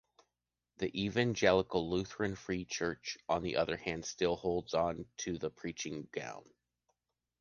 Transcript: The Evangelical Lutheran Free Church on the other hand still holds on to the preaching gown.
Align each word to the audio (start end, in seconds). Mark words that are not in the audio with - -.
The 0.77 0.89
Evangelical 0.99 1.87
Lutheran 1.91 2.35
Free 2.35 2.65
Church 2.65 3.19
on 3.29 3.43
the 3.43 3.57
other 3.57 3.77
hand 3.77 4.03
still 4.03 4.35
holds 4.35 4.73
on 4.73 5.05
to 5.17 5.37
the 5.37 5.51
preaching 5.51 6.07
gown. 6.11 6.43